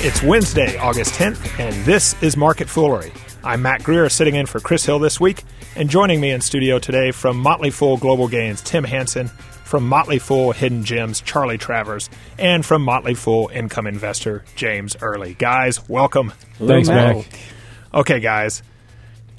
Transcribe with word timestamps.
It's 0.00 0.22
Wednesday, 0.22 0.78
August 0.78 1.14
10th, 1.14 1.58
and 1.58 1.74
this 1.84 2.14
is 2.22 2.36
Market 2.36 2.68
Foolery. 2.68 3.12
I'm 3.42 3.62
Mac 3.62 3.82
Greer, 3.82 4.08
sitting 4.08 4.36
in 4.36 4.46
for 4.46 4.60
Chris 4.60 4.86
Hill 4.86 5.00
this 5.00 5.18
week, 5.18 5.42
and 5.74 5.90
joining 5.90 6.20
me 6.20 6.30
in 6.30 6.40
studio 6.40 6.78
today 6.78 7.10
from 7.10 7.36
Motley 7.36 7.70
Fool 7.70 7.96
Global 7.96 8.28
Gains, 8.28 8.62
Tim 8.62 8.84
Hanson, 8.84 9.26
from 9.26 9.88
Motley 9.88 10.20
Fool 10.20 10.52
Hidden 10.52 10.84
Gems, 10.84 11.20
Charlie 11.22 11.58
Travers, 11.58 12.08
and 12.38 12.64
from 12.64 12.82
Motley 12.82 13.14
Fool 13.14 13.50
Income 13.52 13.88
Investor, 13.88 14.44
James 14.54 14.96
Early. 15.02 15.34
Guys, 15.34 15.88
welcome. 15.88 16.32
Thanks, 16.58 16.88
Mac. 16.88 17.26
Okay, 17.92 18.20
guys, 18.20 18.62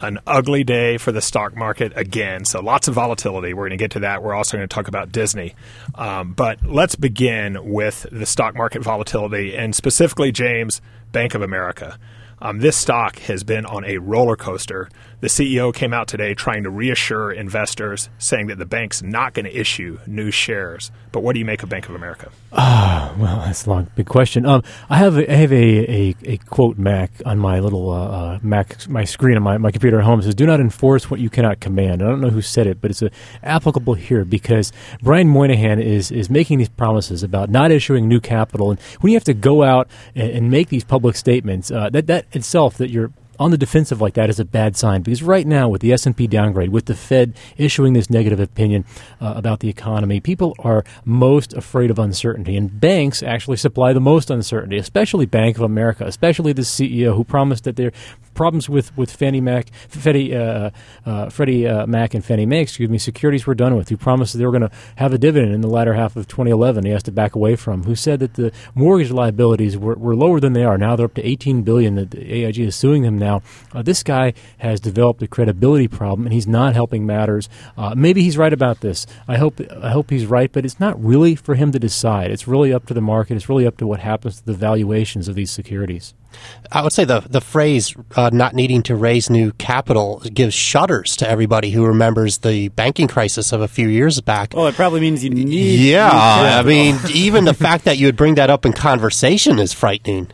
an 0.02 0.20
ugly 0.25 0.63
day 0.63 0.97
for 0.97 1.11
the 1.11 1.21
stock 1.21 1.55
market 1.55 1.91
again. 1.95 2.45
So 2.45 2.61
lots 2.61 2.88
of 2.88 2.93
volatility. 2.93 3.54
We're 3.54 3.63
going 3.63 3.77
to 3.77 3.84
get 3.84 3.91
to 3.91 3.99
that. 4.02 4.23
We're 4.23 4.34
also 4.34 4.57
going 4.57 4.68
to 4.68 4.73
talk 4.73 4.88
about 4.88 5.11
Disney. 5.11 5.55
Um, 5.95 6.34
but 6.34 6.63
let's 6.66 6.95
begin 6.95 7.71
with 7.71 8.05
the 8.12 8.25
stock 8.25 8.55
market 8.55 8.81
volatility 8.81 9.55
and 9.55 9.75
specifically, 9.75 10.31
James, 10.31 10.81
Bank 11.12 11.35
of 11.35 11.41
America. 11.41 11.98
Um, 12.41 12.59
this 12.59 12.77
stock 12.77 13.20
has 13.20 13.44
been 13.44 13.66
on 13.66 13.84
a 13.84 13.98
roller 13.98 14.35
coaster. 14.35 14.89
The 15.20 15.27
CEO 15.27 15.73
came 15.73 15.94
out 15.94 16.08
today 16.08 16.34
trying 16.34 16.63
to 16.63 16.70
reassure 16.70 17.31
investors, 17.31 18.09
saying 18.17 18.47
that 18.47 18.58
the 18.58 18.66
bank's 18.66 19.02
not 19.02 19.34
going 19.34 19.45
to 19.45 19.55
issue 19.55 20.00
new 20.08 20.31
shares. 20.31 20.91
But 21.11 21.22
what 21.22 21.34
do 21.34 21.39
you 21.39 21.45
make 21.45 21.63
of 21.63 21.70
Bank 21.70 21.89
of 21.89 21.95
America? 21.95 22.31
Ah, 22.52 23.13
well, 23.20 23.41
that's 23.45 23.67
a 23.67 23.70
long, 23.70 23.88
big 23.95 24.08
question. 24.08 24.44
Um, 24.44 24.63
I 24.89 24.98
have 24.98 25.17
a, 25.17 25.31
I 25.31 25.35
have 25.35 25.53
a, 25.53 25.55
a, 25.91 26.16
a 26.23 26.38
quote 26.38 26.80
Mac 26.80 27.12
on 27.23 27.38
my 27.38 27.59
little 27.59 27.91
uh, 27.91 28.08
uh, 28.08 28.39
Mac 28.41 28.89
my 28.89 29.03
screen 29.03 29.38
on 29.38 29.44
my, 29.44 29.59
my 29.59 29.70
computer 29.72 29.99
at 29.99 30.05
home. 30.05 30.20
It 30.20 30.23
says, 30.23 30.34
"Do 30.34 30.48
not 30.48 30.59
enforce 30.59 31.12
what 31.12 31.20
you 31.20 31.30
cannot 31.30 31.59
command." 31.59 32.02
I 32.02 32.08
don't 32.08 32.22
know 32.22 32.30
who 32.30 32.41
said 32.41 32.66
it, 32.66 32.81
but 32.81 32.89
it's 32.89 33.03
uh, 33.03 33.09
applicable 33.44 33.94
here 33.94 34.25
because 34.25 34.72
Brian 35.03 35.27
Moynihan 35.27 35.80
is 35.80 36.12
is 36.12 36.31
making 36.31 36.58
these 36.58 36.70
promises 36.70 37.22
about 37.22 37.52
not 37.52 37.70
issuing 37.70 38.08
new 38.08 38.20
capital, 38.20 38.72
and 38.72 38.80
when 39.02 39.11
you 39.11 39.16
have 39.16 39.23
to 39.25 39.36
go 39.36 39.61
out 39.61 39.88
and, 40.16 40.31
and 40.31 40.52
make 40.52 40.70
these 40.70 40.84
public 40.84 41.16
statements, 41.16 41.70
uh, 41.70 41.91
that 41.91 42.08
that 42.08 42.25
itself 42.31 42.77
that 42.77 42.89
you're 42.89 43.11
on 43.40 43.52
the 43.52 43.58
defensive 43.58 44.02
like 44.02 44.14
that 44.14 44.30
is 44.30 44.40
a 44.40 44.45
bad 44.45 44.76
sign 44.76 45.02
because 45.02 45.23
right 45.23 45.48
now 45.48 45.68
with 45.68 45.82
the 45.82 45.94
S&P 45.94 46.28
downgrade 46.28 46.70
with 46.70 46.86
the 46.86 46.95
Fed 46.95 47.36
issuing 47.58 47.94
this 47.94 48.09
negative 48.09 48.40
opinion 48.40 48.86
uh, 49.22 49.34
about 49.36 49.62
the 49.62 49.70
economy 49.70 50.20
people 50.20 50.56
are 50.59 50.84
most 51.06 51.54
afraid 51.54 51.90
of 51.90 51.98
uncertainty 51.98 52.56
and 52.56 52.80
banks 52.80 53.23
actually 53.23 53.58
supply 53.58 53.94
the 53.94 54.00
most 54.00 54.30
uncertainty 54.30 54.78
especially 54.78 55.26
Bank 55.26 55.58
of 55.58 55.64
America 55.64 56.06
especially 56.06 56.54
the 56.54 56.64
CEO 56.64 57.16
who 57.16 57.23
promised 57.23 57.64
that 57.64 57.76
their 57.76 57.92
problems 58.34 58.70
with 58.70 58.95
with 58.98 59.12
Fannie 59.12 59.42
Mac 59.42 59.70
Freddie 59.88 60.36
uh, 60.36 60.70
uh, 61.06 61.30
Freddie 61.30 61.67
uh, 61.67 61.86
Mac 61.88 62.14
and 62.14 62.23
Fannie 62.23 62.45
Mae 62.45 62.62
excuse 62.62 62.90
me 62.90 62.98
securities 62.98 63.48
were 63.48 63.56
done 63.56 63.76
with 63.76 63.90
who 63.90 63.98
promised 63.98 64.34
that 64.34 64.40
they 64.40 64.45
were 64.45 64.52
going 64.52 64.70
to 64.70 64.72
have 64.95 65.14
a 65.14 65.17
dividend 65.17 65.54
in 65.54 65.62
the 65.62 65.67
latter 65.67 65.94
half 65.94 66.16
of 66.16 66.28
2011 66.28 66.86
he 66.86 66.92
has 66.92 67.04
to 67.04 67.12
back 67.12 67.36
away 67.36 67.56
from 67.56 67.84
who 67.84 67.95
said 67.95 68.20
that 68.20 68.36
the 68.36 68.52
mortgage 68.76 69.12
liabilities 69.12 69.78
were, 69.78 69.95
were 69.95 70.16
lower 70.16 70.40
than 70.40 70.54
they 70.54 70.64
are. 70.64 70.78
Now 70.78 70.95
they're 70.95 71.06
up 71.06 71.14
to 71.16 71.28
18 71.28 71.64
billion 71.64 71.95
that 71.95 72.12
the 72.12 72.45
AIG 72.45 72.60
is 72.60 72.76
suing 72.76 73.04
them 73.04 73.17
now 73.17 73.28
now. 73.30 73.41
Uh, 73.73 73.81
this 73.81 74.03
guy 74.03 74.33
has 74.59 74.80
developed 74.80 75.22
a 75.22 75.27
credibility 75.27 75.88
problem, 75.88 76.25
and 76.25 76.33
he's 76.33 76.47
not 76.47 76.73
helping 76.73 77.05
matters. 77.05 77.49
Uh, 77.77 77.94
maybe 77.95 78.21
he's 78.23 78.38
right 78.38 78.53
about 78.53 78.81
this. 78.81 79.05
I 79.27 79.38
hope 79.38 79.61
I 79.81 79.91
hope 79.91 80.09
he's 80.09 80.25
right, 80.25 80.52
but 80.52 80.66
it's 80.66 80.80
not 80.80 81.02
really 81.03 81.36
for 81.36 81.55
him 81.55 81.71
to 81.71 81.80
decide. 81.80 82.31
It's 82.31 82.47
really 82.47 82.73
up 82.73 82.86
to 82.88 82.94
the 82.94 83.02
market. 83.02 83.36
It's 83.36 83.49
really 83.49 83.67
up 83.67 83.77
to 83.77 83.88
what 83.88 83.99
happens 83.99 84.38
to 84.39 84.45
the 84.45 84.53
valuations 84.53 85.27
of 85.27 85.36
these 85.36 85.52
securities. 85.52 86.13
I 86.71 86.83
would 86.83 86.94
say 86.94 87.05
the 87.05 87.21
the 87.21 87.41
phrase 87.41 87.95
uh, 88.16 88.30
"not 88.31 88.53
needing 88.53 88.83
to 88.83 88.95
raise 88.95 89.30
new 89.30 89.52
capital" 89.53 90.21
gives 90.33 90.53
shudders 90.53 91.16
to 91.17 91.30
everybody 91.30 91.71
who 91.71 91.86
remembers 91.86 92.39
the 92.39 92.69
banking 92.69 93.08
crisis 93.08 93.52
of 93.52 93.61
a 93.61 93.67
few 93.67 93.88
years 93.88 94.21
back. 94.21 94.53
Well, 94.53 94.67
it 94.67 94.75
probably 94.75 95.02
means 95.02 95.23
you 95.23 95.31
need. 95.31 95.80
Yeah, 95.80 96.09
I 96.11 96.64
mean, 96.64 96.97
even 97.14 97.45
the 97.45 97.53
fact 97.53 97.86
that 97.86 97.97
you 97.97 98.08
would 98.08 98.17
bring 98.17 98.36
that 98.36 98.49
up 98.49 98.66
in 98.66 98.73
conversation 98.73 99.59
is 99.59 99.73
frightening. 99.73 100.31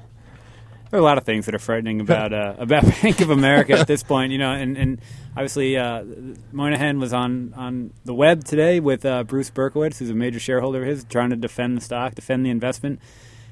There 0.96 1.02
are 1.02 1.04
a 1.04 1.10
lot 1.10 1.18
of 1.18 1.26
things 1.26 1.46
that 1.48 1.54
are 1.54 1.60
frightening 1.60 2.00
about 2.00 2.32
uh, 2.32 2.56
about 2.58 2.86
Bank 3.02 3.20
of 3.20 3.30
America 3.30 3.74
at 3.74 3.86
this 3.86 4.02
point, 4.02 4.32
you 4.32 4.38
know, 4.38 4.54
and, 4.54 4.78
and 4.78 5.02
obviously 5.32 5.76
uh, 5.76 6.06
Moynihan 6.54 7.02
was 7.02 7.12
on, 7.12 7.54
on 7.58 7.92
the 8.06 8.14
web 8.14 8.46
today 8.46 8.80
with 8.80 9.06
uh, 9.06 9.26
Bruce 9.26 9.50
Berkowitz, 9.50 9.98
who's 9.98 10.10
a 10.10 10.14
major 10.14 10.40
shareholder 10.40 10.84
of 10.84 10.88
his, 10.88 11.04
trying 11.04 11.32
to 11.32 11.36
defend 11.36 11.76
the 11.76 11.82
stock, 11.82 12.16
defend 12.16 12.46
the 12.46 12.50
investment. 12.50 13.02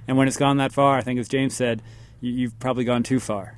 And 0.07 0.16
when 0.16 0.29
it's 0.29 0.38
gone 0.38 0.56
that 0.56 0.72
far, 0.72 0.97
I 0.97 1.01
think, 1.01 1.19
as 1.19 1.28
James 1.28 1.53
said, 1.53 1.81
you, 2.22 2.31
you've 2.31 2.57
probably 2.62 2.85
gone 2.85 3.03
too 3.03 3.19
far. 3.19 3.57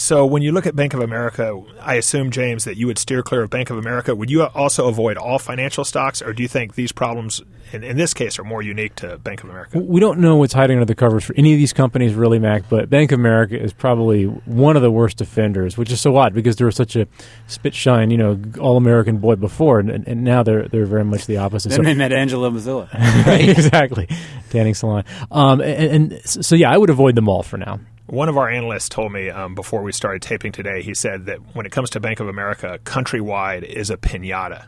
So 0.00 0.24
when 0.24 0.42
you 0.42 0.52
look 0.52 0.64
at 0.64 0.76
Bank 0.76 0.94
of 0.94 1.00
America, 1.00 1.60
I 1.80 1.96
assume 1.96 2.30
James 2.30 2.62
that 2.66 2.76
you 2.76 2.86
would 2.86 2.98
steer 2.98 3.20
clear 3.20 3.42
of 3.42 3.50
Bank 3.50 3.68
of 3.68 3.78
America. 3.78 4.14
Would 4.14 4.30
you 4.30 4.44
also 4.44 4.86
avoid 4.86 5.16
all 5.16 5.40
financial 5.40 5.82
stocks, 5.84 6.22
or 6.22 6.32
do 6.32 6.40
you 6.40 6.48
think 6.48 6.76
these 6.76 6.92
problems, 6.92 7.42
in, 7.72 7.82
in 7.82 7.96
this 7.96 8.14
case, 8.14 8.38
are 8.38 8.44
more 8.44 8.62
unique 8.62 8.94
to 8.96 9.18
Bank 9.18 9.42
of 9.42 9.50
America? 9.50 9.76
We 9.80 9.98
don't 9.98 10.20
know 10.20 10.36
what's 10.36 10.52
hiding 10.52 10.76
under 10.76 10.84
the 10.84 10.94
covers 10.94 11.24
for 11.24 11.34
any 11.36 11.52
of 11.52 11.58
these 11.58 11.72
companies, 11.72 12.14
really, 12.14 12.38
Mac. 12.38 12.68
But 12.68 12.88
Bank 12.88 13.10
of 13.10 13.18
America 13.18 13.60
is 13.60 13.72
probably 13.72 14.26
one 14.26 14.76
of 14.76 14.82
the 14.82 14.90
worst 14.90 15.20
offenders, 15.20 15.76
which 15.76 15.90
is 15.90 16.00
so 16.00 16.16
odd 16.16 16.32
because 16.32 16.54
they 16.54 16.64
were 16.64 16.70
such 16.70 16.94
a 16.94 17.08
spit 17.48 17.74
shine, 17.74 18.12
you 18.12 18.18
know, 18.18 18.40
all 18.60 18.76
American 18.76 19.18
boy 19.18 19.34
before, 19.34 19.80
and, 19.80 19.90
and 19.90 20.22
now 20.22 20.44
they're 20.44 20.68
they're 20.68 20.86
very 20.86 21.04
much 21.04 21.26
the 21.26 21.38
opposite. 21.38 21.70
Then 21.70 21.78
so, 21.78 21.82
they 21.82 21.94
met 21.94 22.12
Angelo 22.12 22.48
Mozilo, 22.50 22.88
right? 23.26 23.48
exactly, 23.48 24.08
tanning 24.50 24.74
salon. 24.74 25.02
Um, 25.32 25.60
and, 25.60 26.12
and 26.12 26.24
so 26.24 26.54
yeah, 26.54 26.70
I 26.70 26.78
would 26.78 26.88
avoid 26.88 27.16
them 27.16 27.28
all 27.28 27.42
for 27.42 27.56
now. 27.56 27.80
One 28.08 28.28
of 28.28 28.38
our 28.38 28.48
analysts 28.48 28.88
told 28.88 29.12
me 29.12 29.30
um, 29.30 29.54
before 29.54 29.82
we 29.82 29.92
started 29.92 30.22
taping 30.22 30.52
today, 30.52 30.82
he 30.82 30.94
said 30.94 31.26
that 31.26 31.54
when 31.54 31.66
it 31.66 31.72
comes 31.72 31.90
to 31.90 32.00
Bank 32.00 32.20
of 32.20 32.28
America, 32.28 32.78
countrywide 32.84 33.62
is 33.64 33.90
a 33.90 33.96
pinata. 33.96 34.66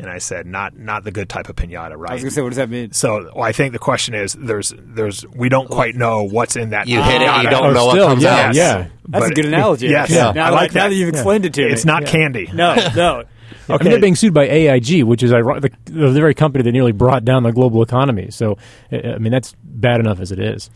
And 0.00 0.08
I 0.08 0.18
said, 0.18 0.46
not 0.46 0.78
not 0.78 1.02
the 1.02 1.10
good 1.10 1.28
type 1.28 1.48
of 1.48 1.56
pinata, 1.56 1.96
right? 1.96 2.10
I 2.10 2.14
was 2.14 2.22
going 2.22 2.30
to 2.30 2.34
say, 2.34 2.42
what 2.42 2.50
does 2.50 2.58
that 2.58 2.70
mean? 2.70 2.92
So 2.92 3.32
well, 3.34 3.42
I 3.42 3.50
think 3.50 3.72
the 3.72 3.80
question 3.80 4.14
is, 4.14 4.34
there's 4.34 4.72
there's 4.78 5.26
we 5.34 5.48
don't 5.48 5.68
quite 5.68 5.96
know 5.96 6.22
what's 6.22 6.54
in 6.54 6.70
that. 6.70 6.86
You 6.86 7.02
hit 7.02 7.20
it, 7.20 7.42
you 7.42 7.50
don't 7.50 7.64
oh, 7.64 7.72
know 7.72 7.90
still, 7.90 8.04
what 8.04 8.10
comes 8.10 8.22
yeah, 8.22 8.36
out. 8.36 8.54
Yeah, 8.54 8.88
that's 9.08 9.24
but, 9.24 9.32
a 9.32 9.34
good 9.34 9.46
analogy. 9.46 9.88
yes, 9.88 10.10
yeah. 10.10 10.30
Now, 10.30 10.46
I 10.46 10.50
like 10.50 10.72
now 10.72 10.84
that. 10.84 10.90
that 10.90 10.94
you've 10.94 11.08
explained 11.08 11.44
yeah. 11.44 11.48
it 11.48 11.54
to 11.54 11.66
me, 11.66 11.72
it's 11.72 11.84
not 11.84 12.02
yeah. 12.02 12.10
candy. 12.10 12.50
No, 12.52 12.76
no. 12.94 13.24
Okay. 13.70 13.74
I 13.74 13.84
mean, 13.84 13.90
they're 13.90 14.00
being 14.00 14.16
sued 14.16 14.32
by 14.32 14.44
AIG, 14.44 15.02
which 15.04 15.22
is 15.22 15.30
the, 15.30 15.70
the 15.84 16.10
very 16.12 16.32
company 16.32 16.64
that 16.64 16.72
nearly 16.72 16.92
brought 16.92 17.24
down 17.26 17.42
the 17.42 17.50
global 17.50 17.82
economy. 17.82 18.30
So, 18.30 18.56
I 18.90 19.18
mean, 19.18 19.30
that's 19.30 19.54
bad 19.62 20.00
enough 20.00 20.20
as 20.20 20.32
it 20.32 20.38
is. 20.38 20.70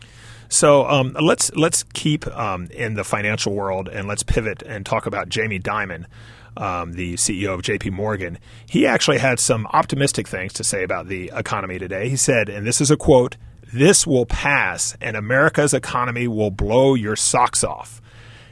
So 0.53 0.87
um, 0.87 1.17
let's 1.19 1.51
let's 1.55 1.81
keep 1.81 2.27
um, 2.27 2.67
in 2.67 2.93
the 2.93 3.03
financial 3.03 3.55
world 3.55 3.89
and 3.89 4.07
let's 4.07 4.21
pivot 4.21 4.61
and 4.61 4.85
talk 4.85 5.07
about 5.07 5.27
Jamie 5.27 5.59
Dimon, 5.59 6.05
um, 6.55 6.93
the 6.93 7.15
CEO 7.15 7.55
of 7.55 7.63
J.P. 7.63 7.89
Morgan. 7.89 8.37
He 8.67 8.85
actually 8.85 9.17
had 9.17 9.39
some 9.39 9.65
optimistic 9.73 10.27
things 10.27 10.53
to 10.53 10.63
say 10.63 10.83
about 10.83 11.07
the 11.07 11.31
economy 11.33 11.79
today. 11.79 12.07
He 12.07 12.15
said, 12.15 12.49
and 12.49 12.67
this 12.67 12.81
is 12.81 12.91
a 12.91 12.97
quote: 12.97 13.35
"This 13.73 14.05
will 14.05 14.27
pass, 14.27 14.95
and 15.01 15.17
America's 15.17 15.73
economy 15.73 16.27
will 16.27 16.51
blow 16.51 16.93
your 16.93 17.15
socks 17.15 17.63
off." 17.63 17.99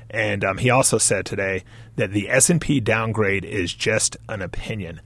And 0.09 0.44
um, 0.44 0.57
he 0.57 0.72
also 0.72 0.97
said 0.97 1.28
today 1.28 1.63
that 1.97 2.13
the 2.13 2.31
S 2.31 2.50
and 2.50 2.59
P 2.59 2.79
downgrade 2.79 3.45
is 3.45 3.75
just 3.75 4.17
an 4.28 4.41
opinion. 4.41 5.01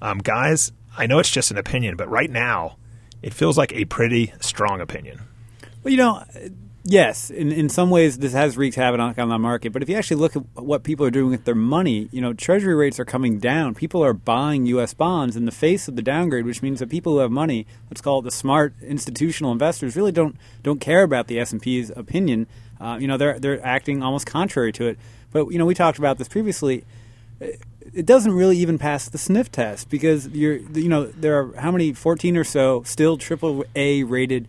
Um, 0.00 0.16
guys, 0.16 0.72
I 0.96 1.06
know 1.06 1.18
it's 1.18 1.30
just 1.30 1.50
an 1.50 1.58
opinion, 1.58 1.96
but 1.96 2.08
right 2.08 2.30
now 2.30 2.78
it 3.20 3.34
feels 3.34 3.58
like 3.58 3.74
a 3.74 3.84
pretty 3.84 4.32
strong 4.40 4.80
opinion. 4.80 5.20
Well, 5.88 5.92
you 5.92 5.96
know, 5.96 6.22
yes, 6.84 7.30
in 7.30 7.50
in 7.50 7.70
some 7.70 7.88
ways 7.88 8.18
this 8.18 8.34
has 8.34 8.58
wreaked 8.58 8.76
havoc 8.76 9.18
on 9.18 9.30
the 9.30 9.38
market. 9.38 9.72
But 9.72 9.82
if 9.82 9.88
you 9.88 9.96
actually 9.96 10.18
look 10.20 10.36
at 10.36 10.42
what 10.54 10.82
people 10.82 11.06
are 11.06 11.10
doing 11.10 11.30
with 11.30 11.46
their 11.46 11.54
money, 11.54 12.10
you 12.12 12.20
know, 12.20 12.34
Treasury 12.34 12.74
rates 12.74 13.00
are 13.00 13.06
coming 13.06 13.38
down. 13.38 13.74
People 13.74 14.04
are 14.04 14.12
buying 14.12 14.66
U.S. 14.66 14.92
bonds 14.92 15.34
in 15.34 15.46
the 15.46 15.50
face 15.50 15.88
of 15.88 15.96
the 15.96 16.02
downgrade, 16.02 16.44
which 16.44 16.60
means 16.60 16.80
that 16.80 16.90
people 16.90 17.14
who 17.14 17.18
have 17.20 17.30
money, 17.30 17.66
let's 17.88 18.02
call 18.02 18.18
it 18.18 18.24
the 18.24 18.30
smart 18.30 18.74
institutional 18.82 19.50
investors, 19.50 19.96
really 19.96 20.12
don't 20.12 20.36
don't 20.62 20.78
care 20.78 21.02
about 21.02 21.26
the 21.26 21.40
S 21.40 21.52
and 21.52 21.62
P's 21.62 21.88
opinion. 21.88 22.46
Uh, 22.78 22.98
you 23.00 23.08
know, 23.08 23.16
they're 23.16 23.38
they're 23.38 23.64
acting 23.64 24.02
almost 24.02 24.26
contrary 24.26 24.72
to 24.72 24.88
it. 24.88 24.98
But 25.32 25.50
you 25.50 25.58
know, 25.58 25.64
we 25.64 25.74
talked 25.74 25.98
about 25.98 26.18
this 26.18 26.28
previously. 26.28 26.84
It 27.40 28.04
doesn't 28.04 28.32
really 28.32 28.58
even 28.58 28.76
pass 28.76 29.08
the 29.08 29.16
sniff 29.16 29.50
test 29.50 29.88
because 29.88 30.28
you're, 30.28 30.56
you 30.56 30.90
know, 30.90 31.06
there 31.06 31.38
are 31.38 31.52
how 31.54 31.70
many, 31.70 31.94
14 31.94 32.36
or 32.36 32.44
so, 32.44 32.82
still 32.82 33.16
triple 33.16 33.64
A 33.74 34.02
rated 34.02 34.46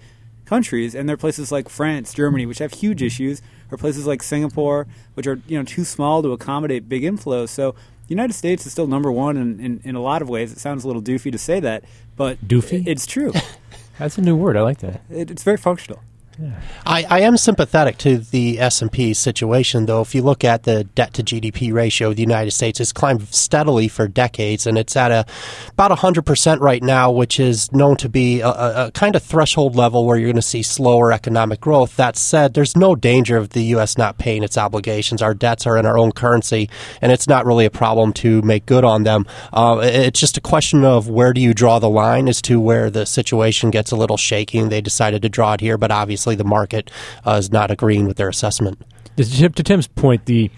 countries, 0.50 0.96
and 0.96 1.08
there 1.08 1.14
are 1.14 1.18
places 1.18 1.52
like 1.52 1.70
France, 1.70 2.12
Germany, 2.12 2.48
which 2.48 2.58
have 2.58 2.74
huge 2.74 3.04
issues, 3.04 3.42
or 3.72 3.78
places 3.78 4.08
like 4.08 4.24
Singapore, 4.24 4.88
which 5.14 5.28
are 5.28 5.40
you 5.48 5.58
know 5.58 5.64
too 5.64 5.86
small 5.86 6.24
to 6.24 6.32
accommodate 6.32 6.90
big 6.90 7.04
inflows. 7.04 7.50
So 7.50 7.72
the 7.72 8.10
United 8.10 8.34
States 8.34 8.66
is 8.66 8.72
still 8.72 8.88
number 8.88 9.12
one 9.12 9.38
in, 9.38 9.60
in, 9.60 9.82
in 9.84 9.96
a 9.96 10.02
lot 10.02 10.24
of 10.24 10.28
ways. 10.28 10.52
It 10.52 10.58
sounds 10.58 10.84
a 10.84 10.88
little 10.88 11.04
doofy 11.04 11.32
to 11.32 11.38
say 11.38 11.60
that, 11.60 11.84
but 12.18 12.46
doofy, 12.48 12.84
it's 12.88 13.06
true. 13.06 13.32
That's 14.00 14.18
a 14.18 14.22
new 14.22 14.36
word. 14.36 14.58
I 14.58 14.62
like 14.62 14.80
that. 14.80 15.02
It, 15.12 15.30
it's 15.30 15.44
very 15.44 15.58
functional. 15.58 16.02
I, 16.86 17.06
I 17.10 17.20
am 17.22 17.38
sympathetic 17.38 17.98
to 18.00 18.18
the 18.18 18.60
S&P 18.60 19.14
situation, 19.14 19.86
though. 19.86 20.02
If 20.02 20.16
you 20.16 20.22
look 20.22 20.44
at 20.44 20.64
the 20.64 20.86
debt 20.86 21.14
to 21.16 21.24
GDP 21.24 21.74
ratio 21.74 22.10
of 22.10 22.16
the 22.16 22.22
United 22.22 22.52
States, 22.52 22.80
it's 22.80 22.94
climbed 22.94 23.28
steadily 23.34 23.88
for 23.88 24.08
decades, 24.08 24.66
and 24.66 24.78
it's 24.78 24.96
at 24.96 25.12
a 25.12 25.26
about 25.72 25.92
100% 25.92 26.60
right 26.60 26.82
now, 26.82 27.12
which 27.12 27.40
is 27.40 27.72
known 27.74 27.98
to 27.98 28.10
be 28.10 28.40
a, 28.40 28.50
a 28.50 28.92
kind 28.94 29.16
of 29.16 29.24
threshold 29.24 29.76
level 29.76 30.06
where 30.06 30.18
you're 30.18 30.28
going 30.28 30.36
to 30.36 30.42
see 30.42 30.64
slower 30.64 31.12
economic 31.12 31.60
growth. 31.60 31.96
That 31.98 32.16
said, 32.16 32.54
there's 32.54 32.76
no 32.76 32.96
danger 32.96 33.36
of 33.36 33.50
the 33.50 33.64
U.S. 33.76 33.98
not 33.98 34.18
paying 34.18 34.44
its 34.44 34.58
obligations. 34.58 35.22
Our 35.22 35.34
debts 35.34 35.68
are 35.68 35.78
in 35.78 35.86
our 35.86 35.98
own 35.98 36.12
currency, 36.12 36.70
and 37.02 37.12
it's 37.12 37.28
not 37.28 37.46
really 37.46 37.66
a 37.66 37.72
problem 37.72 38.14
to 38.14 38.42
make 38.44 38.66
good 38.66 38.84
on 38.84 39.04
them. 39.04 39.26
Uh, 39.52 39.80
it's 39.84 40.20
just 40.20 40.38
a 40.38 40.42
question 40.42 40.86
of 40.86 41.10
where 41.10 41.34
do 41.34 41.42
you 41.42 41.54
draw 41.54 41.80
the 41.80 41.90
line 41.90 42.30
as 42.30 42.42
to 42.44 42.60
where 42.60 42.90
the 42.90 43.06
situation 43.06 43.72
gets 43.72 43.92
a 43.92 43.96
little 43.96 44.18
shaky, 44.18 44.58
and 44.58 44.72
they 44.72 44.82
decided 44.82 45.22
to 45.22 45.30
draw 45.30 45.54
it 45.54 45.62
here, 45.62 45.78
but 45.78 45.92
obviously 45.92 46.29
obviously 46.30 46.44
the 46.44 46.50
market 46.50 46.92
uh, 47.26 47.38
is 47.38 47.52
not 47.52 47.72
agreeing 47.72 48.08
with 48.08 48.18
their 48.18 48.30
assessment. 48.30 48.82
To 49.18 49.50
Tim's 49.64 49.88
point, 49.88 50.26
the 50.26 50.50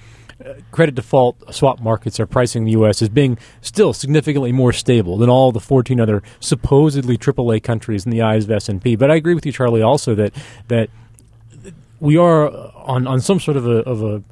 uh, 0.44 0.54
credit 0.72 0.96
default 0.96 1.54
swap 1.54 1.80
markets 1.80 2.20
are 2.20 2.28
pricing 2.28 2.66
the 2.66 2.72
U.S. 2.72 3.02
as 3.02 3.10
being 3.10 3.38
still 3.62 3.94
significantly 3.94 4.52
more 4.52 4.74
stable 4.74 5.18
than 5.18 5.30
all 5.30 5.52
the 5.52 5.60
14 5.60 6.00
other 6.00 6.22
supposedly 6.40 7.18
AAA 7.18 7.64
countries 7.64 8.06
in 8.06 8.12
the 8.12 8.22
eyes 8.22 8.46
of 8.46 8.52
S&P. 8.52 8.96
But 8.96 9.10
I 9.10 9.16
agree 9.16 9.34
with 9.34 9.46
you, 9.46 9.52
Charlie, 9.52 9.82
also 9.82 10.16
that 10.16 10.34
that 10.68 10.90
we 12.00 12.18
are 12.18 12.50
on, 12.76 13.08
on 13.08 13.22
some 13.22 13.40
sort 13.40 13.58
of 13.58 13.68
a, 13.68 13.84
of 13.84 14.02
a 14.04 14.24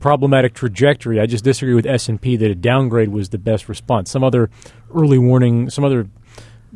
problematic 0.00 0.54
trajectory. 0.54 1.20
I 1.20 1.26
just 1.26 1.44
disagree 1.44 1.74
with 1.74 1.86
S&P 1.86 2.36
that 2.36 2.50
a 2.50 2.54
downgrade 2.54 3.10
was 3.10 3.28
the 3.28 3.38
best 3.38 3.68
response. 3.68 4.10
Some 4.10 4.24
other 4.24 4.48
early 4.94 5.18
warning, 5.18 5.68
some 5.68 5.84
other 5.84 6.08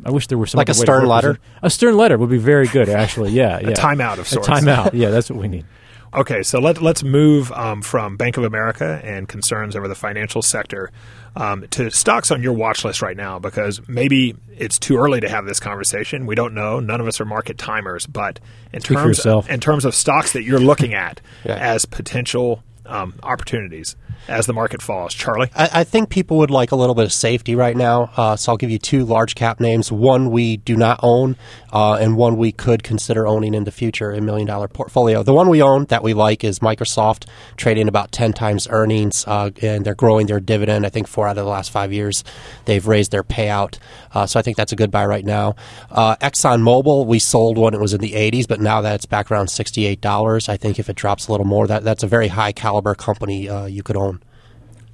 I 0.05 0.11
wish 0.11 0.27
there 0.27 0.39
were 0.39 0.47
some 0.47 0.59
like 0.59 0.69
a 0.69 0.75
stern 0.75 1.07
letter. 1.07 1.39
A 1.63 1.71
stern 1.71 1.97
letter 1.97 2.19
would 2.19 2.31
be 2.31 2.39
very 2.39 2.67
good, 2.67 2.89
actually. 2.89 3.33
Yeah, 3.33 3.59
yeah. 3.63 3.69
a 3.69 3.73
timeout 3.73 4.19
of 4.19 4.29
sorts. 4.29 4.49
A 4.49 4.51
timeout. 4.51 4.91
Yeah, 4.93 5.11
that's 5.11 5.31
what 5.31 5.39
we 5.39 5.49
need. 5.49 5.65
Okay, 6.15 6.45
so 6.45 6.61
let, 6.61 6.81
let's 6.81 7.03
move 7.03 7.51
um, 7.51 7.83
from 7.83 8.17
Bank 8.17 8.37
of 8.37 8.45
America 8.45 9.01
and 9.03 9.29
concerns 9.29 9.75
over 9.75 9.89
the 9.89 9.97
financial 9.97 10.43
sector 10.43 10.93
um, 11.35 11.67
to 11.71 11.91
stocks 11.91 12.31
on 12.31 12.41
your 12.41 12.53
watch 12.53 12.85
list 12.85 13.03
right 13.03 13.17
now 13.17 13.41
because 13.41 13.81
maybe 13.89 14.37
it's 14.57 14.79
too 14.79 14.97
early 14.97 15.19
to 15.21 15.29
have 15.29 15.45
this 15.45 15.59
conversation. 15.59 16.27
We 16.27 16.37
don't 16.37 16.55
know. 16.55 16.79
None 16.79 17.01
of 17.01 17.09
us 17.09 17.21
are 17.21 17.25
market 17.25 17.59
timers, 17.59 18.07
but 18.07 18.39
in 18.73 18.81
Speak 18.81 18.97
terms 18.97 19.27
of, 19.27 19.51
in 19.51 19.59
terms 19.59 19.85
of 19.85 19.93
stocks 19.93 20.35
that 20.35 20.45
you're 20.45 20.61
looking 20.61 20.95
at 20.95 21.21
Yeah. 21.45 21.57
as 21.57 21.85
potential 21.85 22.63
um, 22.87 23.15
opportunities 23.23 23.97
as 24.29 24.47
the 24.47 24.53
market 24.53 24.81
falls, 24.81 25.13
Charlie. 25.13 25.51
I, 25.55 25.71
I 25.81 25.85
think 25.85 26.09
people 26.09 26.39
would 26.39 26.51
like 26.51 26.73
a 26.73 26.77
little 26.77 26.95
bit 26.95 27.05
of 27.05 27.13
safety 27.13 27.55
right 27.55 27.77
now. 27.77 28.11
Uh, 28.17 28.37
so 28.37 28.53
I'll 28.53 28.57
give 28.57 28.71
you 28.71 28.79
two 28.79 29.05
large 29.05 29.35
cap 29.35 29.61
names. 29.61 29.93
One 29.93 30.31
we 30.31 30.57
do 30.57 30.77
not 30.77 31.01
own, 31.03 31.37
uh, 31.73 31.95
and 31.95 32.17
one 32.17 32.37
we 32.37 32.53
could 32.53 32.83
consider 32.83 33.27
owning 33.27 33.55
in 33.55 33.65
the 33.65 33.71
future, 33.71 34.13
a 34.13 34.21
million 34.21 34.47
dollar 34.47 34.69
portfolio. 34.69 35.23
The 35.23 35.35
one 35.35 35.49
we 35.49 35.61
own 35.61 35.85
that 35.87 36.03
we 36.03 36.15
like 36.15 36.45
is 36.45 36.61
Microsoft, 36.61 37.27
trading 37.57 37.89
about 37.89 38.13
10 38.13 38.33
times 38.33 38.67
earnings, 38.71 39.25
uh, 39.27 39.51
and 39.61 39.85
they're 39.85 39.95
growing 39.95 40.27
their 40.27 40.41
dividend. 40.41 40.87
I 40.87 40.89
think 40.89 41.07
four 41.07 41.27
out 41.27 41.37
of 41.37 41.45
the 41.45 41.51
last 41.51 41.71
five 41.71 41.93
years 41.93 42.25
they've 42.65 42.87
raised 42.87 43.11
their 43.11 43.25
payout. 43.25 43.79
Uh, 44.13 44.27
so 44.27 44.39
I 44.39 44.43
think 44.43 44.57
that's 44.57 44.73
a 44.73 44.77
good 44.77 44.91
buy 44.91 45.05
right 45.05 45.25
now. 45.25 45.57
Uh, 45.91 46.17
ExxonMobil, 46.17 47.07
we 47.07 47.19
sold 47.19 47.59
when 47.59 47.75
it 47.75 47.81
was 47.81 47.93
in 47.93 48.01
the 48.01 48.13
80s, 48.13 48.49
but 48.49 48.61
now 48.61 48.81
that 48.81 48.95
it's 48.95 49.07
back 49.07 49.31
around 49.31 49.47
$68, 49.47 50.49
I 50.49 50.57
think 50.57 50.79
if 50.79 50.89
it 50.89 50.97
drops 50.97 51.29
a 51.29 51.33
little 51.33 51.47
more, 51.47 51.67
that, 51.67 51.85
that's 51.85 52.03
a 52.03 52.07
very 52.07 52.29
high 52.29 52.53
caliber 52.75 52.95
company 52.95 53.49
uh, 53.49 53.67
you 53.67 53.83
could 53.83 53.97
own. 53.97 54.21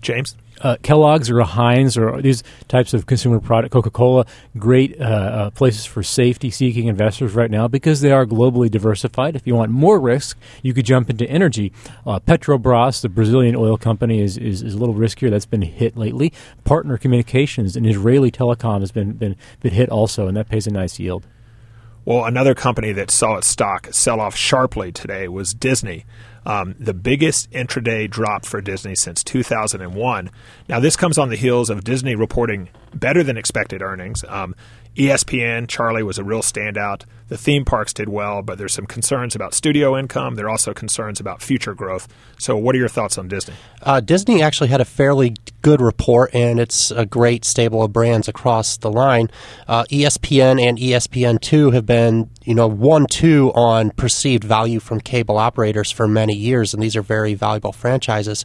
James? 0.02 0.36
uh, 0.60 0.76
Kellogg's 0.82 1.30
or 1.30 1.40
Heinz 1.40 1.96
or 1.96 2.20
these 2.20 2.42
types 2.68 2.92
of 2.92 3.06
consumer 3.06 3.40
product, 3.40 3.72
Coca 3.72 3.90
Cola, 3.90 4.26
great 4.58 5.00
uh, 5.00 5.04
uh, 5.04 5.50
places 5.50 5.86
for 5.86 6.02
safety 6.02 6.50
seeking 6.50 6.86
investors 6.86 7.34
right 7.34 7.50
now 7.50 7.66
because 7.66 8.02
they 8.02 8.12
are 8.12 8.26
globally 8.26 8.70
diversified. 8.70 9.34
If 9.34 9.46
you 9.46 9.54
want 9.54 9.70
more 9.70 9.98
risk, 9.98 10.38
you 10.62 10.74
could 10.74 10.84
jump 10.84 11.08
into 11.08 11.26
energy. 11.30 11.72
Uh, 12.06 12.20
Petrobras, 12.20 13.00
the 13.00 13.08
Brazilian 13.08 13.56
oil 13.56 13.78
company, 13.78 14.20
is, 14.20 14.36
is, 14.36 14.62
is 14.62 14.74
a 14.74 14.78
little 14.78 14.94
riskier. 14.94 15.30
That's 15.30 15.46
been 15.46 15.62
hit 15.62 15.96
lately. 15.96 16.30
Partner 16.64 16.98
Communications, 16.98 17.74
an 17.76 17.86
Israeli 17.86 18.30
telecom, 18.30 18.80
has 18.80 18.92
been, 18.92 19.12
been, 19.12 19.36
been 19.60 19.72
hit 19.72 19.88
also, 19.88 20.28
and 20.28 20.36
that 20.36 20.50
pays 20.50 20.66
a 20.66 20.70
nice 20.70 20.98
yield. 20.98 21.26
Well, 22.10 22.24
another 22.24 22.56
company 22.56 22.90
that 22.94 23.12
saw 23.12 23.36
its 23.36 23.46
stock 23.46 23.86
sell 23.92 24.20
off 24.20 24.34
sharply 24.34 24.90
today 24.90 25.28
was 25.28 25.54
Disney. 25.54 26.06
Um, 26.44 26.74
the 26.76 26.92
biggest 26.92 27.48
intraday 27.52 28.10
drop 28.10 28.44
for 28.44 28.60
Disney 28.60 28.96
since 28.96 29.22
2001. 29.22 30.28
Now, 30.68 30.80
this 30.80 30.96
comes 30.96 31.18
on 31.18 31.28
the 31.28 31.36
heels 31.36 31.70
of 31.70 31.84
Disney 31.84 32.16
reporting 32.16 32.70
better 32.92 33.22
than 33.22 33.36
expected 33.36 33.80
earnings. 33.80 34.24
Um, 34.26 34.56
ESPN, 34.96 35.68
Charlie 35.68 36.02
was 36.02 36.18
a 36.18 36.24
real 36.24 36.42
standout. 36.42 37.04
The 37.28 37.38
theme 37.38 37.64
parks 37.64 37.92
did 37.92 38.08
well, 38.08 38.42
but 38.42 38.58
there's 38.58 38.74
some 38.74 38.86
concerns 38.86 39.36
about 39.36 39.54
studio 39.54 39.96
income. 39.96 40.34
There 40.34 40.46
are 40.46 40.50
also 40.50 40.74
concerns 40.74 41.20
about 41.20 41.42
future 41.42 41.74
growth. 41.74 42.08
So, 42.40 42.56
what 42.56 42.74
are 42.74 42.78
your 42.78 42.88
thoughts 42.88 43.18
on 43.18 43.28
Disney? 43.28 43.54
Uh, 43.82 44.00
Disney 44.00 44.42
actually 44.42 44.68
had 44.68 44.80
a 44.80 44.84
fairly 44.84 45.36
good 45.62 45.80
report, 45.80 46.34
and 46.34 46.60
it's 46.60 46.90
a 46.90 47.06
great 47.06 47.44
stable 47.44 47.82
of 47.82 47.92
brands 47.92 48.28
across 48.28 48.76
the 48.76 48.90
line. 48.90 49.30
Uh, 49.66 49.84
ESPN 49.84 50.60
and 50.60 50.78
E 50.78 50.90
ESPN2 50.90 51.72
have 51.72 51.86
been, 51.86 52.30
you 52.44 52.54
know, 52.54 52.66
one 52.66 53.06
two 53.06 53.52
on 53.54 53.90
perceived 53.90 54.44
value 54.44 54.80
from 54.80 55.00
cable 55.00 55.38
operators 55.38 55.90
for 55.90 56.08
many 56.08 56.34
years, 56.34 56.74
and 56.74 56.82
these 56.82 56.96
are 56.96 57.02
very 57.02 57.34
valuable 57.34 57.72
franchises. 57.72 58.44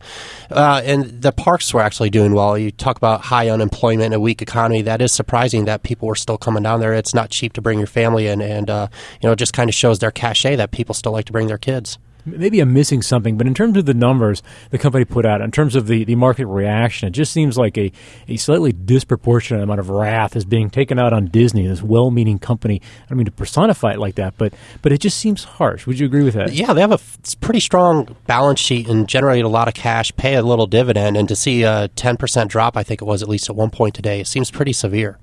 Uh, 0.50 0.82
and 0.86 1.22
the 1.22 1.32
parks 1.32 1.74
were 1.74 1.82
actually 1.82 2.10
doing 2.10 2.34
well. 2.34 2.58
You 2.58 2.72
talk 2.72 2.98
about 2.98 3.22
high 3.22 3.50
unemployment 3.50 4.06
and 4.06 4.14
a 4.14 4.20
weak 4.20 4.42
economy. 4.42 4.82
That 4.82 5.02
is 5.02 5.12
surprising 5.12 5.66
that 5.66 5.84
people 5.84 6.08
were 6.08 6.16
still 6.16 6.38
coming 6.38 6.64
down 6.64 6.80
there. 6.80 6.94
It's 6.94 7.14
not 7.14 7.30
cheap 7.30 7.54
to 7.54 7.62
bring 7.62 7.80
your 7.80 7.88
family 7.88 8.28
in, 8.28 8.42
and 8.42 8.70
uh, 8.70 8.88
you 9.22 9.28
know, 9.28 9.34
it 9.34 9.40
just 9.40 9.54
kind 9.54 9.70
of 9.70 9.74
shows 9.74 10.00
their 10.00 10.12
cachet 10.12 10.56
that 10.56 10.72
people 10.72 10.94
still 10.94 11.12
like 11.12 11.26
to 11.26 11.32
bring 11.32 11.48
their 11.48 11.58
kids. 11.58 11.98
Maybe 12.26 12.60
I'm 12.60 12.74
missing 12.74 13.02
something, 13.02 13.38
but 13.38 13.48
in 13.48 13.54
terms 13.54 13.78
of 13.78 13.86
the 13.86 13.94
numbers 13.94 14.42
the 14.72 14.78
company 14.78 15.06
put 15.06 15.26
out, 15.26 15.42
in 15.42 15.52
terms 15.52 15.76
of 15.76 15.88
the, 15.88 16.04
the 16.04 16.16
market 16.16 16.48
reaction, 16.48 17.08
it 17.08 17.12
just 17.12 17.32
seems 17.32 17.58
like 17.58 17.78
a, 17.78 17.92
a 18.28 18.38
slightly 18.38 18.72
disproportionate 18.72 19.64
amount 19.64 19.80
of 19.80 19.90
wrath 19.90 20.36
is 20.36 20.46
being 20.46 20.70
taken 20.70 21.00
out 21.00 21.14
on 21.14 21.28
Disney, 21.28 21.68
this 21.68 21.82
well 21.82 22.12
meaning 22.12 22.40
company. 22.40 22.82
I 23.04 23.10
don't 23.10 23.18
mean 23.18 23.26
to 23.26 23.32
personify 23.32 23.94
it 23.94 24.00
like 24.00 24.16
that, 24.16 24.36
but 24.38 24.54
but 24.82 24.92
it 24.92 25.00
just 25.00 25.18
seems 25.18 25.44
harsh. 25.44 25.86
Would 25.86 26.00
you 26.00 26.06
agree 26.06 26.24
with 26.24 26.34
that? 26.34 26.54
Yeah, 26.54 26.74
they 26.74 26.82
have 26.82 26.92
a 26.92 27.00
pretty 27.42 27.60
strong 27.60 28.16
balance 28.28 28.60
sheet 28.60 28.88
and 28.88 29.08
generate 29.08 29.44
a 29.44 29.50
lot 29.50 29.68
of 29.68 29.74
cash, 29.74 30.16
pay 30.16 30.36
a 30.36 30.42
little 30.42 30.68
dividend, 30.68 31.18
and 31.18 31.28
to 31.28 31.36
see 31.36 31.64
a 31.64 31.90
10% 31.90 32.48
drop, 32.48 32.78
I 32.78 32.84
think 32.84 33.02
it 33.02 33.06
was 33.06 33.22
at 33.22 33.30
least 33.30 33.50
at 33.50 33.56
one 33.56 33.70
point 33.70 33.96
today, 33.96 34.20
it 34.20 34.28
seems 34.28 34.52
pretty 34.52 34.74
severe. 34.74 35.18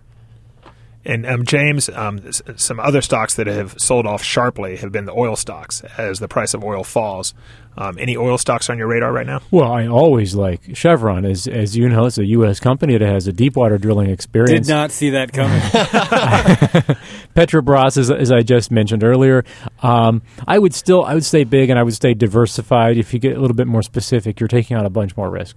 And 1.04 1.26
um, 1.26 1.44
James, 1.44 1.88
um, 1.88 2.20
s- 2.26 2.42
some 2.56 2.78
other 2.78 3.02
stocks 3.02 3.34
that 3.34 3.46
have 3.48 3.74
sold 3.80 4.06
off 4.06 4.22
sharply 4.22 4.76
have 4.76 4.92
been 4.92 5.04
the 5.04 5.12
oil 5.12 5.34
stocks 5.34 5.82
as 5.98 6.20
the 6.20 6.28
price 6.28 6.54
of 6.54 6.62
oil 6.62 6.84
falls. 6.84 7.34
Um, 7.76 7.96
any 7.98 8.16
oil 8.16 8.36
stocks 8.38 8.68
on 8.68 8.76
your 8.78 8.86
radar 8.86 9.12
right 9.12 9.26
now? 9.26 9.40
Well, 9.50 9.72
I 9.72 9.86
always 9.86 10.34
like 10.34 10.76
Chevron, 10.76 11.24
as 11.24 11.48
as 11.48 11.74
you 11.76 11.88
know, 11.88 12.04
it's 12.04 12.18
a 12.18 12.26
U.S. 12.26 12.60
company 12.60 12.98
that 12.98 13.08
has 13.08 13.26
a 13.26 13.32
deep 13.32 13.56
water 13.56 13.78
drilling 13.78 14.10
experience. 14.10 14.66
Did 14.66 14.72
not 14.72 14.90
see 14.90 15.10
that 15.10 15.32
coming. 15.32 15.58
Petrobras, 17.34 17.96
as, 17.96 18.10
as 18.10 18.30
I 18.30 18.42
just 18.42 18.70
mentioned 18.70 19.02
earlier, 19.02 19.44
um, 19.82 20.22
I 20.46 20.58
would 20.58 20.74
still 20.74 21.04
I 21.04 21.14
would 21.14 21.24
stay 21.24 21.44
big 21.44 21.70
and 21.70 21.78
I 21.78 21.82
would 21.82 21.94
stay 21.94 22.14
diversified. 22.14 22.98
If 22.98 23.14
you 23.14 23.18
get 23.18 23.36
a 23.36 23.40
little 23.40 23.56
bit 23.56 23.66
more 23.66 23.82
specific, 23.82 24.38
you're 24.38 24.48
taking 24.48 24.76
on 24.76 24.84
a 24.84 24.90
bunch 24.90 25.16
more 25.16 25.30
risk. 25.30 25.56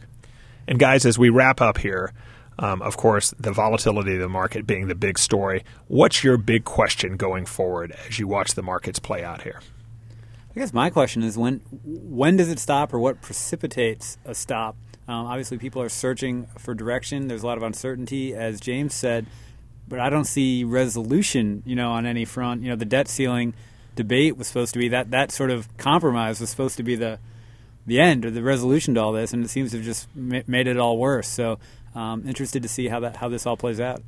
And 0.68 0.80
guys, 0.80 1.06
as 1.06 1.20
we 1.20 1.30
wrap 1.30 1.62
up 1.62 1.78
here, 1.78 2.14
um, 2.60 2.82
of 2.82 2.98
course, 2.98 3.34
the 3.40 3.52
volatility 3.52 4.16
of 4.16 4.22
the 4.22 4.30
market 4.30 4.66
being 4.66 4.88
the 4.88 4.96
big 4.96 5.20
story. 5.20 5.64
What's 5.88 6.24
your 6.24 6.38
big 6.38 6.64
question 6.64 7.18
going 7.18 7.46
forward 7.46 7.96
as 8.08 8.20
you 8.20 8.28
watch 8.28 8.54
the 8.54 8.62
markets 8.62 9.00
play 9.00 9.24
out 9.24 9.42
here? 9.42 9.62
I 10.56 10.60
guess 10.60 10.74
my 10.74 10.90
question 10.90 11.22
is 11.22 11.38
when 11.38 11.62
when 11.84 12.38
does 12.38 12.50
it 12.50 12.60
stop, 12.60 12.94
or 12.94 13.00
what 13.00 13.22
precipitates 13.22 14.18
a 14.24 14.34
stop? 14.34 14.78
Um, 15.08 15.28
obviously, 15.28 15.58
people 15.58 15.82
are 15.82 15.90
searching 15.90 16.48
for 16.58 16.74
direction. 16.74 17.28
There's 17.28 17.44
a 17.44 17.48
lot 17.48 17.58
of 17.58 17.64
uncertainty, 17.64 18.34
as 18.34 18.62
James 18.62 18.94
said, 18.94 19.26
but 19.88 20.00
I 20.00 20.10
don't 20.10 20.26
see 20.26 20.64
resolution. 20.64 21.62
You 21.66 21.76
know, 21.76 21.92
on 21.92 22.06
any 22.06 22.24
front. 22.24 22.62
You 22.62 22.70
know, 22.70 22.78
the 22.78 22.86
debt 22.86 23.10
ceiling 23.10 23.54
debate 23.96 24.38
was 24.38 24.48
supposed 24.48 24.74
to 24.74 24.80
be 24.80 24.88
that 24.90 25.12
that 25.12 25.32
sort 25.32 25.52
of 25.52 25.76
compromise 25.78 26.40
was 26.40 26.50
supposed 26.50 26.78
to 26.78 26.84
be 26.84 26.96
the 26.96 27.20
the 27.86 28.00
end 28.00 28.26
or 28.26 28.32
the 28.32 28.42
resolution 28.42 28.96
to 28.96 29.02
all 29.02 29.12
this, 29.12 29.34
and 29.34 29.44
it 29.44 29.50
seems 29.50 29.72
to 29.72 29.78
have 29.78 29.86
just 29.86 30.08
made 30.16 30.68
it 30.68 30.78
all 30.78 30.98
worse. 30.98 31.28
So, 31.28 31.60
um, 31.96 32.28
interested 32.28 32.62
to 32.64 32.70
see 32.70 32.88
how 32.88 33.00
that 33.00 33.18
how 33.18 33.30
this 33.30 33.46
all 33.46 33.58
plays 33.58 33.80
out. 33.80 34.02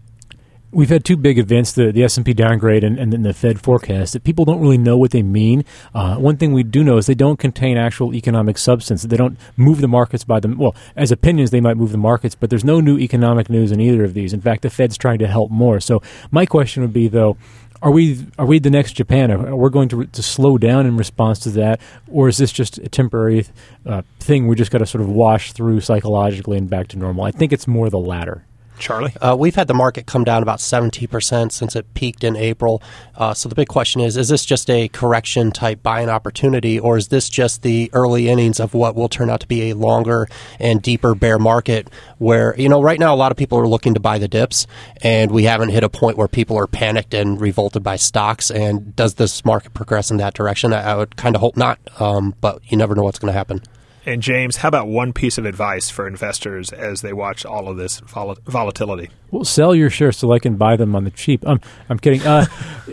We've 0.70 0.90
had 0.90 1.06
two 1.06 1.16
big 1.16 1.40
events: 1.40 1.72
the 1.72 1.94
the 1.94 2.04
S 2.04 2.18
and 2.18 2.26
P 2.26 2.34
downgrade 2.34 2.84
and, 2.84 3.00
and 3.00 3.14
then 3.14 3.24
the 3.24 3.34
Fed 3.34 3.62
forecast. 3.62 4.12
That 4.12 4.26
people 4.26 4.44
don't 4.44 4.60
really 4.60 4.78
know 4.78 4.98
what 4.98 5.12
they 5.12 5.24
mean. 5.24 5.64
Uh, 5.96 6.18
one 6.18 6.36
thing 6.36 6.52
we 6.52 6.64
do 6.64 6.84
know 6.84 6.98
is 6.98 7.06
they 7.06 7.16
don't 7.16 7.40
contain 7.40 7.78
actual 7.78 8.14
economic 8.14 8.58
substance. 8.58 9.04
They 9.04 9.16
don't 9.16 9.40
move 9.56 9.80
the 9.80 9.88
markets 9.88 10.26
by 10.26 10.42
them. 10.42 10.58
Well, 10.58 10.76
as 10.98 11.10
opinions, 11.10 11.52
they 11.52 11.62
might 11.62 11.78
move 11.78 11.94
the 11.94 11.98
markets, 11.98 12.36
but 12.36 12.50
there's 12.50 12.66
no 12.66 12.82
new 12.82 13.00
economic 13.00 13.50
news 13.50 13.72
in 13.72 13.80
either 13.80 14.04
of 14.04 14.14
these. 14.14 14.34
In 14.34 14.42
fact, 14.42 14.62
the 14.62 14.70
Fed's 14.70 14.98
trying 14.98 15.20
to 15.20 15.28
help 15.28 15.52
more. 15.52 15.80
So, 15.80 16.02
my 16.32 16.46
question 16.46 16.84
would 16.84 16.94
be 16.94 17.08
though. 17.08 17.38
Are 17.82 17.92
we 17.92 18.26
are 18.40 18.46
we 18.46 18.60
the 18.60 18.70
next 18.70 18.94
Japan? 18.94 19.32
Are 19.32 19.56
we 19.56 19.70
going 19.70 19.90
to, 19.90 20.06
to 20.06 20.24
slow 20.24 20.58
down 20.58 20.86
in 20.86 20.98
response 20.98 21.40
to 21.40 21.50
that, 21.52 21.80
or 22.08 22.28
is 22.28 22.38
this 22.38 22.52
just 22.52 22.80
a 22.80 22.90
temporary 22.90 23.46
uh, 23.86 24.02
thing? 24.20 24.48
We 24.48 24.56
just 24.56 24.72
got 24.72 24.80
to 24.80 24.86
sort 24.86 25.02
of 25.02 25.10
wash 25.10 25.54
through 25.54 25.82
psychologically 25.82 26.58
and 26.58 26.70
back 26.70 26.88
to 26.90 26.98
normal. 26.98 27.24
I 27.24 27.32
think 27.32 27.54
it's 27.54 27.68
more 27.68 27.90
the 27.90 28.00
latter. 28.00 28.46
Charlie? 28.80 29.14
Uh, 29.22 29.36
we've 29.38 29.56
had 29.56 29.68
the 29.68 29.74
market 29.74 30.06
come 30.06 30.24
down 30.24 30.44
about 30.44 30.60
70% 30.60 31.52
since 31.52 31.76
it 31.76 31.94
peaked 31.94 32.24
in 32.24 32.36
April. 32.36 32.82
Uh, 33.16 33.34
so 33.34 33.50
the 33.50 33.56
big 33.56 33.68
question 33.68 34.02
is 34.02 34.18
is 34.18 34.30
this 34.30 34.46
just 34.46 34.70
a 34.70 34.88
correction 34.90 35.52
type 35.52 35.84
buying 35.84 36.10
opportunity, 36.10 36.80
or 36.80 36.98
is 36.98 37.10
this 37.10 37.30
just 37.30 37.62
the 37.62 37.90
early 37.94 38.30
innings 38.30 38.60
of 38.60 38.74
what 38.74 38.96
will 38.96 39.10
turn 39.10 39.30
out 39.30 39.42
to 39.42 39.48
be 39.48 39.70
a 39.70 39.76
longer 39.76 40.28
and 40.60 40.82
deeper 40.82 41.16
bear 41.16 41.40
market 41.40 41.90
where, 42.18 42.56
you 42.58 42.70
know, 42.70 42.82
right 42.82 43.00
now 43.00 43.14
a 43.14 43.18
lot 43.18 43.32
of 43.32 43.38
people 43.38 43.58
are 43.58 43.68
looking 43.68 43.94
to 43.94 44.00
buy 44.00 44.18
the 44.18 44.28
dips, 44.28 44.68
and 45.02 45.32
we 45.32 45.44
haven't 45.44 45.70
hit 45.70 45.84
a 45.84 45.90
point 45.90 46.18
where 46.18 46.28
people 46.28 46.58
are 46.58 46.68
panicked 46.68 47.14
and 47.14 47.40
revolted 47.42 47.84
by 47.84 47.96
stocks? 47.96 48.52
And 48.52 48.96
does 48.96 49.16
this 49.16 49.44
market 49.46 49.74
progress 49.74 50.12
in 50.12 50.18
that 50.18 50.34
direction? 50.34 50.74
I, 50.74 50.92
I 50.92 50.96
would 50.96 51.16
kind 51.16 51.36
of 51.36 51.42
hope 51.42 51.58
not, 51.58 51.80
um, 52.00 52.36
but 52.42 52.62
you 52.70 52.78
never 52.78 52.96
know 52.96 53.04
what's 53.04 53.20
going 53.20 53.32
to 53.32 53.38
happen. 53.38 53.62
And 54.08 54.24
James, 54.24 54.56
how 54.56 54.70
about 54.70 54.88
one 54.88 55.12
piece 55.12 55.38
of 55.38 55.46
advice 55.46 55.90
for 55.90 56.08
investors 56.08 56.72
as 56.72 57.02
they 57.02 57.12
watch 57.12 57.46
all 57.46 57.68
of 57.68 57.76
this 57.76 58.00
vol- 58.00 58.38
volatility? 58.46 59.10
Well, 59.32 59.44
sell 59.44 59.76
your 59.76 59.90
shares 59.90 60.16
so 60.16 60.32
I 60.32 60.40
can 60.40 60.56
buy 60.56 60.78
them 60.78 60.96
on 60.96 61.04
the 61.04 61.12
cheap. 61.12 61.44
I'm, 61.46 61.60
I'm 61.90 62.00
kidding. 62.00 62.26
Uh, 62.26 62.46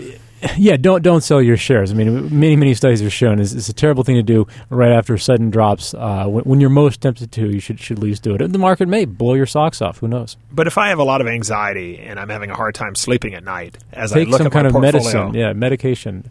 yeah, 0.56 0.76
don't 0.76 1.02
don't 1.02 1.20
sell 1.20 1.40
your 1.40 1.56
shares. 1.56 1.92
I 1.92 1.94
mean, 1.94 2.36
many 2.36 2.56
many 2.56 2.74
studies 2.74 3.00
have 3.00 3.12
shown 3.12 3.38
it's, 3.38 3.52
it's 3.52 3.68
a 3.68 3.72
terrible 3.72 4.02
thing 4.02 4.16
to 4.16 4.24
do 4.24 4.48
right 4.70 4.90
after 4.90 5.16
sudden 5.16 5.50
drops. 5.50 5.94
Uh, 5.94 6.26
when, 6.26 6.42
when, 6.42 6.60
you're 6.60 6.68
most 6.68 7.00
tempted 7.00 7.30
to, 7.30 7.48
you 7.48 7.60
should 7.60 7.78
should 7.78 7.98
at 7.98 8.02
least 8.02 8.24
do 8.24 8.34
it. 8.34 8.42
And 8.42 8.52
the 8.52 8.58
market 8.58 8.88
may 8.88 9.04
blow 9.04 9.34
your 9.34 9.46
socks 9.46 9.80
off. 9.80 9.98
Who 9.98 10.08
knows? 10.08 10.36
But 10.50 10.66
if 10.66 10.76
I 10.76 10.88
have 10.88 10.98
a 10.98 11.04
lot 11.04 11.20
of 11.20 11.28
anxiety 11.28 11.96
and 12.00 12.18
I'm 12.18 12.28
having 12.28 12.50
a 12.50 12.56
hard 12.56 12.74
time 12.74 12.96
sleeping 12.96 13.34
at 13.34 13.44
night, 13.44 13.78
as 13.92 14.10
take 14.10 14.26
I 14.26 14.30
look 14.32 14.38
some 14.38 14.48
at 14.48 14.52
kind 14.52 14.64
my 14.64 14.68
of 14.76 14.82
portfolio, 14.82 15.26
medicine. 15.26 15.34
Yeah, 15.40 15.52
medication. 15.52 16.28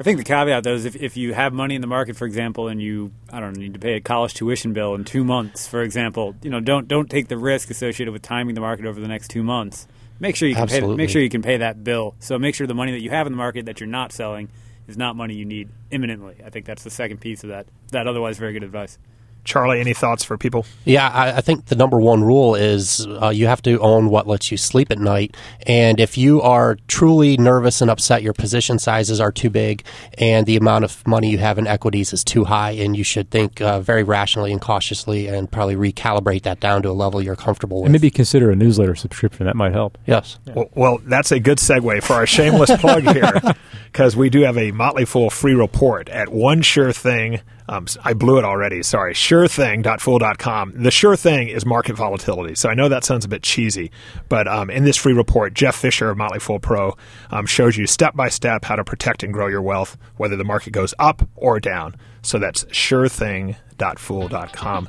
I 0.00 0.04
think 0.04 0.18
the 0.18 0.24
caveat 0.24 0.62
though 0.62 0.74
is 0.74 0.84
if, 0.84 0.94
if 0.94 1.16
you 1.16 1.34
have 1.34 1.52
money 1.52 1.74
in 1.74 1.80
the 1.80 1.88
market, 1.88 2.16
for 2.16 2.24
example, 2.24 2.68
and 2.68 2.80
you 2.80 3.12
I 3.32 3.40
don't 3.40 3.54
know, 3.54 3.60
need 3.60 3.74
to 3.74 3.80
pay 3.80 3.94
a 3.94 4.00
college 4.00 4.34
tuition 4.34 4.72
bill 4.72 4.94
in 4.94 5.04
two 5.04 5.24
months, 5.24 5.66
for 5.66 5.82
example, 5.82 6.36
you 6.42 6.50
know, 6.50 6.60
don't 6.60 6.86
don't 6.86 7.10
take 7.10 7.28
the 7.28 7.36
risk 7.36 7.70
associated 7.70 8.12
with 8.12 8.22
timing 8.22 8.54
the 8.54 8.60
market 8.60 8.86
over 8.86 9.00
the 9.00 9.08
next 9.08 9.28
two 9.28 9.42
months. 9.42 9.88
Make 10.20 10.36
sure 10.36 10.48
you 10.48 10.54
can 10.54 10.66
pay, 10.68 10.80
make 10.80 11.10
sure 11.10 11.22
you 11.22 11.28
can 11.28 11.42
pay 11.42 11.58
that 11.58 11.82
bill. 11.84 12.14
So 12.20 12.38
make 12.38 12.54
sure 12.54 12.66
the 12.66 12.74
money 12.74 12.92
that 12.92 13.02
you 13.02 13.10
have 13.10 13.26
in 13.26 13.32
the 13.32 13.36
market 13.36 13.66
that 13.66 13.80
you're 13.80 13.88
not 13.88 14.12
selling 14.12 14.48
is 14.86 14.96
not 14.96 15.16
money 15.16 15.34
you 15.34 15.44
need 15.44 15.68
imminently. 15.90 16.36
I 16.44 16.50
think 16.50 16.66
that's 16.66 16.82
the 16.82 16.90
second 16.90 17.18
piece 17.20 17.42
of 17.42 17.50
that. 17.50 17.66
That 17.90 18.06
otherwise 18.06 18.38
very 18.38 18.52
good 18.52 18.64
advice. 18.64 18.98
Charlie, 19.44 19.80
any 19.80 19.94
thoughts 19.94 20.24
for 20.24 20.36
people? 20.36 20.66
Yeah, 20.84 21.08
I, 21.08 21.38
I 21.38 21.40
think 21.40 21.66
the 21.66 21.76
number 21.76 21.98
one 22.00 22.22
rule 22.22 22.54
is 22.54 23.06
uh, 23.06 23.30
you 23.30 23.46
have 23.46 23.62
to 23.62 23.78
own 23.80 24.10
what 24.10 24.26
lets 24.26 24.50
you 24.50 24.58
sleep 24.58 24.90
at 24.90 24.98
night. 24.98 25.36
And 25.66 26.00
if 26.00 26.18
you 26.18 26.42
are 26.42 26.76
truly 26.86 27.36
nervous 27.36 27.80
and 27.80 27.90
upset, 27.90 28.22
your 28.22 28.34
position 28.34 28.78
sizes 28.78 29.20
are 29.20 29.32
too 29.32 29.50
big, 29.50 29.84
and 30.18 30.46
the 30.46 30.56
amount 30.56 30.84
of 30.84 31.06
money 31.06 31.30
you 31.30 31.38
have 31.38 31.58
in 31.58 31.66
equities 31.66 32.12
is 32.12 32.22
too 32.22 32.44
high, 32.44 32.72
and 32.72 32.96
you 32.96 33.04
should 33.04 33.30
think 33.30 33.60
uh, 33.60 33.80
very 33.80 34.02
rationally 34.02 34.52
and 34.52 34.60
cautiously, 34.60 35.28
and 35.28 35.50
probably 35.50 35.76
recalibrate 35.76 36.42
that 36.42 36.60
down 36.60 36.82
to 36.82 36.90
a 36.90 36.92
level 36.92 37.22
you're 37.22 37.36
comfortable 37.36 37.82
with. 37.82 37.86
And 37.86 37.92
maybe 37.92 38.10
consider 38.10 38.50
a 38.50 38.56
newsletter 38.56 38.94
subscription. 38.94 39.46
That 39.46 39.56
might 39.56 39.72
help. 39.72 39.96
Yes. 40.06 40.38
Yeah. 40.46 40.54
Well, 40.54 40.70
well, 40.74 40.98
that's 41.04 41.32
a 41.32 41.40
good 41.40 41.58
segue 41.58 42.02
for 42.02 42.14
our 42.14 42.26
shameless 42.26 42.76
plug 42.76 43.02
here, 43.04 43.32
because 43.86 44.16
we 44.16 44.28
do 44.30 44.42
have 44.42 44.58
a 44.58 44.72
Motley 44.72 45.04
Fool 45.04 45.30
free 45.30 45.54
report 45.54 46.08
at 46.08 46.28
One 46.28 46.62
Sure 46.62 46.92
Thing. 46.92 47.40
Um, 47.70 47.86
I 48.02 48.14
blew 48.14 48.38
it 48.38 48.44
already. 48.44 48.82
Sorry. 48.82 49.12
SureThing.fool.com. 49.28 50.82
The 50.82 50.90
sure 50.90 51.14
thing 51.14 51.48
is 51.48 51.66
market 51.66 51.96
volatility. 51.96 52.54
So 52.54 52.70
I 52.70 52.74
know 52.74 52.88
that 52.88 53.04
sounds 53.04 53.26
a 53.26 53.28
bit 53.28 53.42
cheesy, 53.42 53.90
but 54.30 54.48
um, 54.48 54.70
in 54.70 54.84
this 54.84 54.96
free 54.96 55.12
report, 55.12 55.52
Jeff 55.52 55.76
Fischer 55.76 56.08
of 56.08 56.16
Motley 56.16 56.38
Fool 56.38 56.58
Pro 56.58 56.96
um, 57.30 57.44
shows 57.44 57.76
you 57.76 57.86
step 57.86 58.16
by 58.16 58.30
step 58.30 58.64
how 58.64 58.76
to 58.76 58.84
protect 58.84 59.22
and 59.22 59.34
grow 59.34 59.48
your 59.48 59.60
wealth, 59.60 59.98
whether 60.16 60.36
the 60.36 60.44
market 60.44 60.72
goes 60.72 60.94
up 60.98 61.28
or 61.36 61.60
down. 61.60 61.94
So 62.22 62.38
that's 62.38 62.64
SureThing.fool.com. 62.64 64.88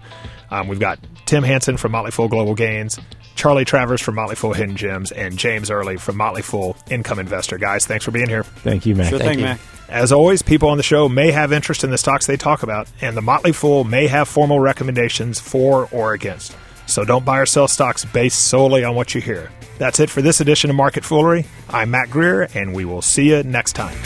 Um, 0.52 0.68
we've 0.70 0.80
got 0.80 1.00
Tim 1.26 1.44
Hanson 1.44 1.76
from 1.76 1.92
Motley 1.92 2.12
Fool 2.12 2.30
Global 2.30 2.56
Gains. 2.56 2.98
Charlie 3.36 3.66
Travers 3.66 4.02
from 4.02 4.16
Motley 4.16 4.36
Fool 4.36 4.54
Hidden 4.54 4.76
Gems, 4.76 5.14
and 5.14 5.38
James 5.38 5.72
Early 5.72 5.96
from 5.96 6.18
Motley 6.18 6.42
Fool 6.42 6.76
Income 6.90 7.20
Investor. 7.20 7.58
Guys, 7.58 7.86
thanks 7.86 8.04
for 8.04 8.12
being 8.12 8.28
here. 8.28 8.44
Thank 8.44 8.86
you, 8.86 8.96
Mac. 8.96 9.10
Sure 9.10 9.20
Thank 9.20 9.32
thing, 9.32 9.40
you. 9.40 9.46
Mac. 9.46 9.62
As 9.90 10.12
always, 10.12 10.44
people 10.44 10.70
on 10.70 10.78
the 10.78 10.84
show 10.84 11.10
may 11.10 11.32
have 11.32 11.52
interest 11.52 11.84
in 11.84 11.90
the 11.90 11.98
stocks 11.98 12.28
they 12.28 12.38
talk 12.38 12.62
about, 12.62 12.88
and 13.02 13.18
the 13.18 13.24
Motley 13.24 13.52
Fool 13.52 13.84
may 13.84 14.06
have 14.06 14.28
formal 14.28 14.60
recommendations 14.60 15.40
for 15.40 15.90
or 15.92 16.14
against. 16.14 16.56
So 16.86 17.04
don't 17.04 17.26
buy 17.26 17.40
or 17.40 17.48
sell 17.48 17.68
stocks 17.68 18.06
based 18.06 18.48
solely 18.48 18.84
on 18.84 18.94
what 18.94 19.16
you 19.16 19.22
hear. 19.22 19.52
That's 19.80 20.00
it 20.00 20.12
for 20.12 20.22
this 20.22 20.42
edition 20.42 20.70
of 20.70 20.76
Market 20.76 21.04
Foolery. 21.04 21.46
I'm 21.70 21.90
Mac 21.90 22.12
Greer, 22.12 22.50
and 22.54 22.76
we 22.76 22.86
will 22.86 23.02
see 23.02 23.30
you 23.30 23.42
next 23.42 23.74
time. 23.74 23.98